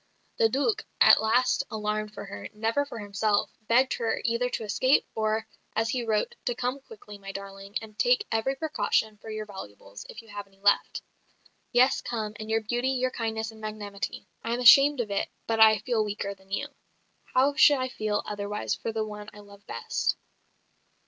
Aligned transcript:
The 0.37 0.49
Duc, 0.49 0.83
at 0.99 1.21
last 1.21 1.63
alarmed 1.69 2.11
for 2.15 2.25
her 2.25 2.49
never 2.55 2.85
for 2.87 2.97
himself 2.97 3.51
begged 3.67 3.93
her 3.99 4.19
either 4.25 4.49
to 4.49 4.63
escape, 4.63 5.05
or, 5.13 5.45
as 5.75 5.91
he 5.91 6.03
wrote, 6.03 6.33
to 6.45 6.55
"come 6.55 6.79
quickly, 6.79 7.19
my 7.19 7.31
darling, 7.31 7.75
and 7.83 7.99
take 7.99 8.25
every 8.31 8.55
precaution 8.55 9.17
for 9.19 9.29
your 9.29 9.45
valuables, 9.45 10.07
if 10.09 10.23
you 10.23 10.27
have 10.29 10.47
any 10.47 10.59
left. 10.59 11.03
Yes, 11.71 12.01
come, 12.01 12.33
and 12.39 12.49
your 12.49 12.61
beauty, 12.61 12.89
your 12.89 13.11
kindness 13.11 13.51
and 13.51 13.61
magnanimity. 13.61 14.25
I 14.43 14.55
am 14.55 14.59
ashamed 14.59 15.01
of 15.01 15.11
it, 15.11 15.29
but 15.45 15.59
I 15.59 15.77
feel 15.77 16.03
weaker 16.03 16.33
than 16.33 16.49
you. 16.49 16.67
How 17.35 17.53
should 17.53 17.77
I 17.77 17.89
feel 17.89 18.23
otherwise 18.25 18.73
for 18.73 18.91
the 18.91 19.05
one 19.05 19.29
I 19.33 19.41
love 19.41 19.67
best?" 19.67 20.17